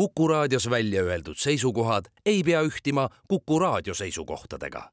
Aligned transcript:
Kuku 0.00 0.28
raadios 0.28 0.70
välja 0.70 1.02
öeldud 1.02 1.36
seisukohad 1.36 2.04
ei 2.26 2.42
pea 2.42 2.62
ühtima 2.62 3.08
Kuku 3.28 3.58
raadio 3.58 3.94
seisukohtadega. 3.94 4.90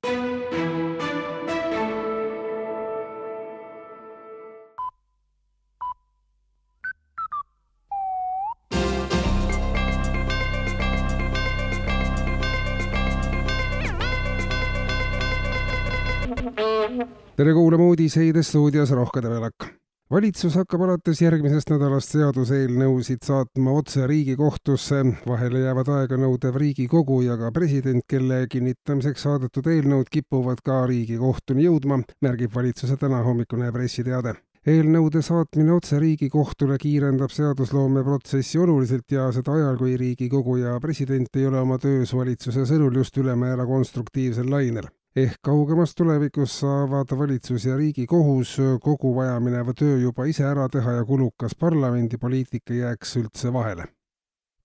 tere 17.38 17.54
kuulama 17.54 17.84
uudiseid 17.84 18.44
stuudios 18.44 18.92
Rohke 18.92 19.21
Debelak 19.21 19.86
valitsus 20.12 20.55
hakkab 20.55 20.86
alates 20.86 21.20
järgmisest 21.21 21.71
nädalast 21.74 22.14
seaduseelnõusid 22.16 23.26
saatma 23.28 23.74
otse 23.76 24.07
Riigikohtusse. 24.07 25.04
vahele 25.28 25.60
jäävad 25.60 25.89
aeganõudev 25.96 26.56
Riigikogu 26.56 27.21
ja 27.21 27.38
ka 27.38 27.52
president, 27.52 28.04
kelle 28.07 28.46
kinnitamiseks 28.50 29.21
saadetud 29.28 29.68
eelnõud 29.68 30.07
kipuvad 30.12 30.64
ka 30.64 30.86
Riigikohtuni 30.88 31.68
jõudma, 31.68 32.00
märgib 32.22 32.56
valitsuse 32.56 32.98
tänahommikune 32.98 33.72
pressiteade 33.72 34.36
eelnõude 34.67 35.22
saatmine 35.23 35.72
otse 35.72 36.00
Riigikohtule 36.00 36.78
kiirendab 36.78 37.31
seadusloomeprotsessi 37.31 38.59
oluliselt 38.59 39.12
ja 39.12 39.31
seda 39.31 39.56
ajal, 39.56 39.78
kui 39.78 39.98
Riigikogu 39.98 40.58
ja 40.64 40.80
president 40.80 41.36
ei 41.36 41.48
ole 41.48 41.59
oma 41.59 41.78
töös 41.78 42.14
valitsuse 42.16 42.66
sõnul 42.67 42.95
just 43.03 43.17
ülemäära 43.17 43.66
konstruktiivsel 43.66 44.50
lainel 44.52 44.88
ehk 45.17 45.39
kaugemas 45.42 45.95
tulevikus 45.98 46.59
saavad 46.59 47.14
valitsus 47.20 47.66
ja 47.66 47.78
Riigikohus 47.78 48.58
kogu 48.81 49.16
vajamineva 49.16 49.73
töö 49.73 49.98
juba 49.98 50.26
ise 50.30 50.45
ära 50.45 50.67
teha 50.70 51.00
ja 51.00 51.06
kulukas 51.06 51.56
parlamendipoliitika 51.59 52.73
jääks 52.73 53.16
üldse 53.23 53.53
vahele 53.53 53.88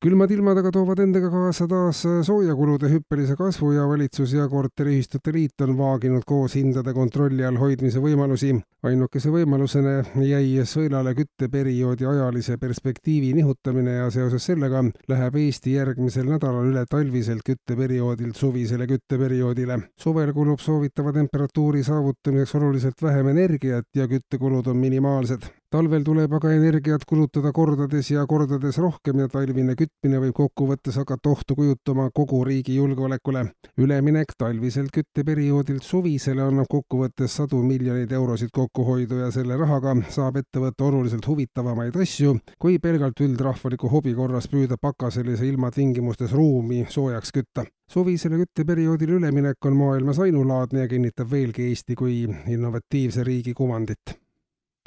külmad 0.03 0.33
ilmad 0.35 0.59
aga 0.59 0.71
toovad 0.75 0.99
endaga 0.99 1.29
kaasa 1.31 1.69
taas 1.71 2.01
soojakulude 2.27 2.89
hüppelise 2.91 3.37
kasvu 3.39 3.69
ja 3.77 3.85
valitsus 3.87 4.33
ja 4.35 4.49
korteriühistute 4.51 5.31
liit 5.37 5.63
on 5.63 5.77
vaaginud 5.79 6.25
koos 6.27 6.57
hindade 6.59 6.91
kontrolli 6.97 7.47
all 7.47 7.61
hoidmise 7.61 8.03
võimalusi. 8.03 8.51
ainukese 8.83 9.31
võimalusena 9.31 9.93
jäi 10.27 10.67
sõelale 10.67 11.15
kütteperioodi 11.15 12.09
ajalise 12.15 12.59
perspektiivi 12.59 13.31
nihutamine 13.39 13.95
ja 14.01 14.11
seoses 14.11 14.51
sellega 14.51 14.83
läheb 15.09 15.41
Eesti 15.45 15.79
järgmisel 15.79 16.27
nädalal 16.35 16.67
üle 16.73 16.83
talviselt 16.91 17.47
kütteperioodilt 17.47 18.35
suvisele 18.35 18.91
kütteperioodile. 18.91 19.79
suvel 19.97 20.33
kulub 20.33 20.59
soovitava 20.59 21.13
temperatuuri 21.13 21.87
saavutamiseks 21.87 22.55
oluliselt 22.59 23.03
vähem 23.03 23.29
energiat 23.39 23.87
ja 23.95 24.09
küttekulud 24.09 24.67
on 24.67 24.77
minimaalsed 24.77 25.62
talvel 25.73 26.03
tuleb 26.05 26.35
aga 26.37 26.51
energiat 26.53 27.05
kulutada 27.09 27.49
kordades 27.57 28.11
ja 28.13 28.27
kordades 28.29 28.77
rohkem 28.83 29.23
ja 29.23 29.29
talvine 29.33 29.73
kütmine 29.79 30.19
võib 30.21 30.35
kokkuvõttes 30.37 30.99
hakata 31.01 31.31
ohtu 31.33 31.57
kujutama 31.57 32.11
kogu 32.13 32.43
riigi 32.45 32.77
julgeolekule. 32.77 33.47
üleminek 33.81 34.35
talviselt 34.39 34.93
kütteperioodilt 34.93 35.83
suvisele 35.83 36.43
annab 36.45 36.69
kokkuvõttes 36.69 37.37
sadu 37.41 37.63
miljoneid 37.65 38.13
eurosid 38.13 38.53
kokkuhoidu 38.53 39.23
ja 39.23 39.31
selle 39.33 39.57
rahaga 39.57 39.95
saab 40.13 40.37
ette 40.43 40.61
võtta 40.61 40.85
oluliselt 40.85 41.27
huvitavamaid 41.27 41.97
asju, 41.97 42.37
kui 42.59 42.79
pelgalt 42.79 43.21
üldrahvaliku 43.21 43.89
hobi 43.89 44.13
korras 44.15 44.49
püüda 44.53 44.77
pakaselise 44.77 45.49
ilmatingimustes 45.49 46.33
ruumi 46.37 46.85
soojaks 46.89 47.33
kütta 47.33 47.65
suvisele 47.93 48.43
kütteperioodile 48.45 49.17
üleminek 49.21 49.65
on 49.69 49.77
maailmas 49.77 50.21
ainulaadne 50.21 50.85
ja 50.85 50.89
kinnitab 50.89 51.31
veelgi 51.31 51.71
Eesti 51.71 51.97
kui 51.97 52.27
innovatiivse 52.49 53.25
riigi 53.25 53.55
kuvandit 53.57 54.21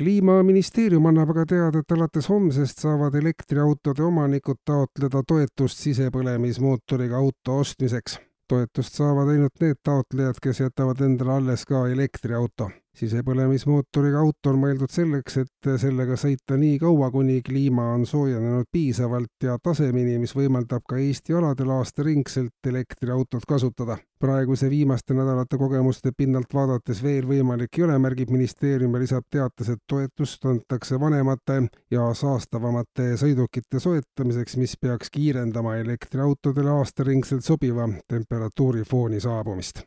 kliimaministeerium 0.01 1.05
annab 1.09 1.31
aga 1.33 1.45
teada, 1.49 1.79
et 1.79 1.91
alates 1.91 2.29
homsest 2.29 2.81
saavad 2.83 3.15
elektriautode 3.15 4.03
omanikud 4.03 4.61
taotleda 4.65 5.23
toetust 5.27 5.83
sisepõlemismootoriga 5.87 7.17
auto 7.17 7.59
ostmiseks. 7.63 8.19
toetust 8.47 8.93
saavad 8.93 9.29
ainult 9.33 9.61
need 9.61 9.79
taotlejad, 9.83 10.41
kes 10.41 10.59
jätavad 10.59 11.01
endale 11.01 11.31
alles 11.39 11.65
ka 11.65 11.87
elektriauto 11.89 12.69
sisepõlemismootoriga 12.95 14.19
auto 14.19 14.51
on 14.53 14.59
mõeldud 14.61 14.91
selleks, 14.91 15.37
et 15.41 15.69
sellega 15.81 16.15
sõita 16.19 16.55
nii 16.59 16.77
kaua, 16.79 17.09
kuni 17.11 17.41
kliima 17.45 17.89
on 17.95 18.05
soojenenud 18.07 18.69
piisavalt 18.71 19.43
ja 19.43 19.57
tasemeni, 19.63 20.17
mis 20.21 20.35
võimaldab 20.35 20.85
ka 20.87 20.99
Eesti 21.01 21.35
aladel 21.35 21.73
aastaringselt 21.75 22.69
elektriautot 22.71 23.45
kasutada. 23.47 23.97
praeguse 24.19 24.69
viimaste 24.69 25.13
nädalate 25.13 25.57
kogemuste 25.57 26.11
pinnalt 26.17 26.53
vaadates 26.53 27.03
veel 27.03 27.27
võimalik 27.27 27.77
ei 27.77 27.83
ole, 27.83 27.97
märgib 27.99 28.29
ministeerium 28.31 28.93
ja 28.95 28.99
lisab 28.99 29.25
teates, 29.29 29.69
et 29.69 29.81
toetust 29.87 30.45
antakse 30.45 30.99
vanemate 30.99 31.61
ja 31.91 32.07
saastavamate 32.13 33.17
sõidukite 33.21 33.79
soetamiseks, 33.79 34.55
mis 34.57 34.77
peaks 34.81 35.11
kiirendama 35.11 35.75
elektriautodele 35.75 36.71
aastaringselt 36.79 37.43
sobiva 37.43 37.89
temperatuurifooni 38.07 39.19
saabumist. 39.19 39.83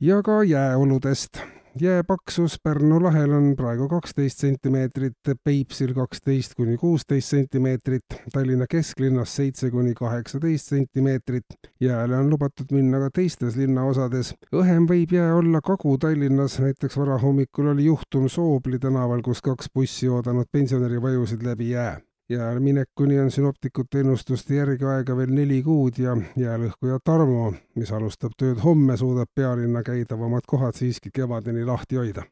ja 0.00 0.22
ka 0.22 0.42
jääoludest 0.44 1.40
jää 1.80 2.04
paksus 2.04 2.56
Pärnu 2.62 3.02
lahel 3.02 3.32
on 3.32 3.54
praegu 3.56 3.88
kaksteist 3.88 4.38
sentimeetrit, 4.38 5.12
Peipsil 5.44 5.94
kaksteist 5.94 6.54
kuni 6.54 6.76
kuusteist 6.76 7.28
sentimeetrit, 7.28 8.04
Tallinna 8.32 8.66
kesklinnas 8.70 9.36
seitse 9.36 9.70
kuni 9.70 9.94
kaheksateist 9.94 10.66
sentimeetrit. 10.66 11.44
jääle 11.80 12.16
on 12.16 12.30
lubatud 12.30 12.72
minna 12.72 12.98
ka 12.98 13.10
teistes 13.14 13.56
linnaosades. 13.56 14.34
õhem 14.52 14.88
võib 14.90 15.12
jää 15.12 15.34
olla 15.34 15.60
Kagu-Tallinnas, 15.60 16.60
näiteks 16.60 16.98
varahommikul 16.98 17.66
oli 17.66 17.84
juhtum 17.84 18.28
Soobli 18.28 18.78
tänaval, 18.78 19.22
kus 19.22 19.42
kaks 19.42 19.66
bussi 19.74 20.08
oodanud 20.08 20.46
pensionäri 20.52 21.02
vajusid 21.02 21.42
läbi 21.42 21.70
jää 21.70 22.00
ja 22.30 22.60
minekuni 22.60 23.20
on 23.20 23.30
sünoptikute 23.30 24.00
ennustuste 24.00 24.54
järgi 24.54 24.84
aega 24.86 25.16
veel 25.16 25.32
neli 25.34 25.62
kuud 25.66 25.98
ja 25.98 26.16
jäälõhkuja 26.38 27.00
Tarmo, 27.04 27.52
mis 27.74 27.90
alustab 27.92 28.36
tööd 28.38 28.60
homme, 28.64 28.96
suudab 28.96 29.30
pealinna 29.34 29.82
käidavamad 29.82 30.46
kohad 30.46 30.78
siiski 30.78 31.10
kevadeni 31.14 31.64
lahti 31.64 31.98
hoida. 31.98 32.22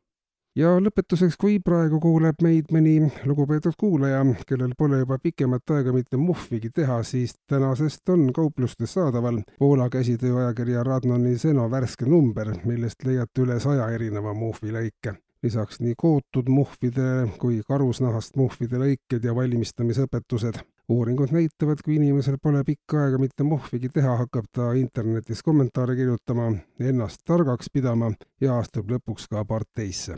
ja 0.56 0.70
lõpetuseks, 0.82 1.36
kui 1.38 1.58
praegu 1.58 2.00
kuuleb 2.00 2.42
meid 2.42 2.70
mõni 2.74 3.10
lugupeetud 3.26 3.74
kuulaja, 3.78 4.24
kellel 4.46 4.72
pole 4.78 4.98
juba 5.02 5.18
pikemat 5.22 5.70
aega 5.70 5.92
mitte 5.92 6.16
muhvigi 6.16 6.70
teha, 6.70 7.02
siis 7.02 7.34
tänasest 7.46 8.08
on 8.08 8.32
kauplustes 8.32 8.94
saadaval 8.94 9.42
Poola 9.58 9.90
käsitööajakirja 9.90 10.82
Radnoni 10.84 11.36
Zeno 11.36 11.70
värske 11.70 12.06
number, 12.06 12.54
millest 12.64 13.04
leiate 13.04 13.42
üle 13.42 13.60
saja 13.60 13.90
erineva 13.90 14.34
muhvi 14.34 14.74
lõike 14.74 15.18
lisaks 15.42 15.80
nii 15.80 15.94
kootud 15.96 16.48
muhvide 16.48 17.28
kui 17.38 17.60
karusnahast 17.68 18.36
muhvide 18.36 18.80
lõiked 18.82 19.24
ja 19.24 19.34
valmistamisõpetused. 19.34 20.60
uuringud 20.88 21.32
näitavad, 21.36 21.82
kui 21.84 21.98
inimesel 21.98 22.38
pole 22.42 22.62
pikka 22.64 23.02
aega 23.04 23.18
mitte 23.20 23.44
muhvigi 23.44 23.90
teha, 23.92 24.16
hakkab 24.22 24.46
ta 24.52 24.72
internetis 24.72 25.42
kommentaare 25.44 25.96
kirjutama, 25.96 26.52
ennast 26.80 27.20
targaks 27.28 27.68
pidama 27.72 28.12
ja 28.40 28.58
astub 28.58 28.90
lõpuks 28.90 29.28
ka 29.28 29.44
parteisse. 29.44 30.16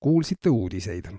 kuulsite 0.00 0.50
uudiseid 0.50 1.10